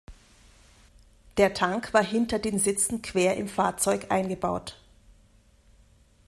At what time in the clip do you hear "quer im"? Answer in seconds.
3.03-3.47